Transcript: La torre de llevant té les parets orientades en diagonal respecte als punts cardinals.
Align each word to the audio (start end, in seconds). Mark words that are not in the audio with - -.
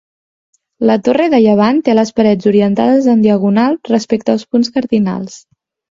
La 0.89 0.93
torre 1.07 1.27
de 1.33 1.41
llevant 1.43 1.83
té 1.89 1.95
les 1.97 2.13
parets 2.21 2.49
orientades 2.53 3.11
en 3.15 3.21
diagonal 3.27 3.77
respecte 3.93 4.35
als 4.37 4.47
punts 4.55 4.75
cardinals. 4.79 5.37